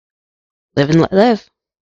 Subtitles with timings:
[0.77, 1.47] Live and let live.